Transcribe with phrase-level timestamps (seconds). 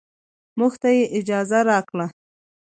[0.59, 2.07] موږ ته يې اجازه راکړه.